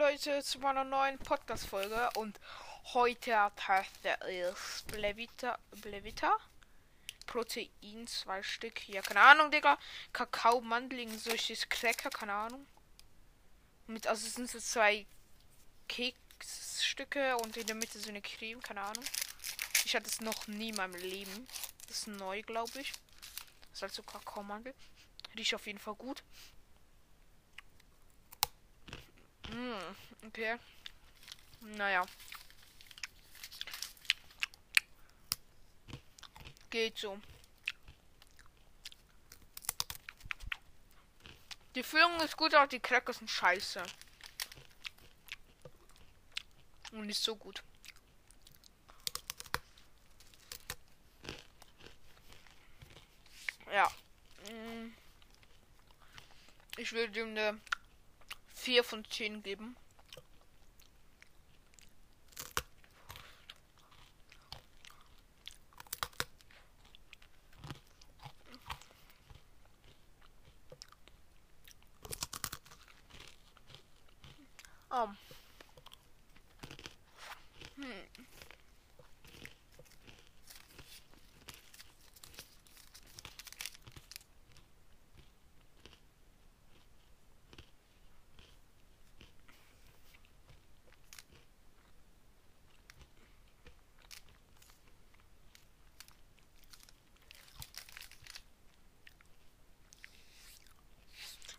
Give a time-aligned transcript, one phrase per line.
[0.00, 2.40] Leute zu meiner neuen Podcast-Folge und
[2.94, 6.38] heute teste ich Blevita, Blevita,
[7.26, 9.78] Protein, zwei Stück, ja, keine Ahnung, Digga,
[10.14, 12.66] Kakao, Mandeln, solches Cracker, keine Ahnung.
[13.88, 15.04] Mit, also sind so zwei
[15.86, 19.04] Keksstücke und in der Mitte so eine Creme, keine Ahnung.
[19.84, 21.46] Ich hatte es noch nie in meinem Leben.
[21.88, 22.90] Das ist neu, glaube ich.
[23.68, 24.74] Das ist also Kakao-Mandel.
[25.36, 26.22] Riecht auf jeden Fall gut.
[29.60, 29.96] Hm,
[30.26, 30.56] okay.
[31.60, 32.06] Naja.
[36.70, 37.20] Geht so.
[41.74, 43.82] Die Füllung ist gut, aber die Crackers sind scheiße.
[46.92, 47.62] Und nicht so gut.
[53.70, 53.92] Ja.
[54.48, 54.94] Hm.
[56.78, 57.60] Ich will dem eine
[58.60, 59.74] 4 von 10 geben.
[74.90, 75.08] Oh.
[77.76, 77.86] Hm.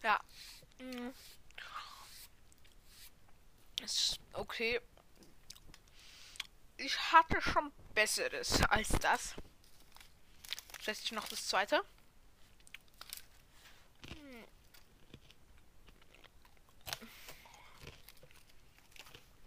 [0.03, 0.19] Ja.
[0.79, 1.13] Hm.
[3.83, 4.79] Ist okay.
[6.77, 9.35] Ich hatte schon besseres als das.
[10.81, 11.83] Setze ich noch das zweite.
[14.09, 14.45] Hm.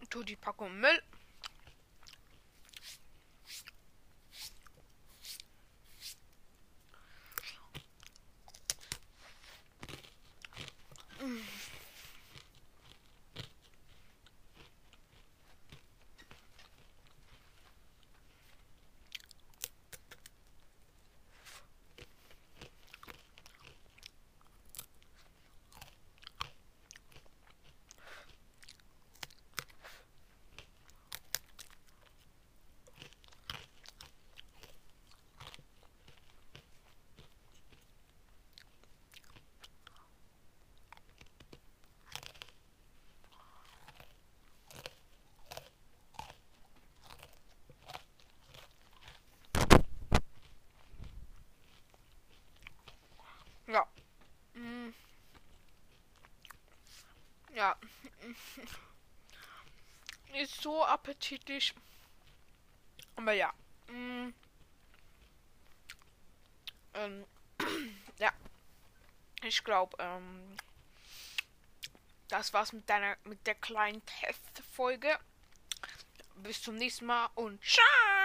[0.09, 1.01] Tu die Packung Müll.
[53.67, 53.85] Ja.
[54.53, 54.93] Mm.
[57.53, 57.75] Ja.
[60.33, 61.73] Ist so appetitlich.
[63.15, 63.53] Aber ja.
[63.87, 64.29] Mm.
[66.93, 67.25] Ähm.
[68.19, 68.31] ja.
[69.43, 70.57] Ich glaube, ähm.
[72.27, 75.19] Das war's mit deiner mit der kleinen Testfolge.
[76.37, 78.24] Bis zum nächsten Mal und ciao!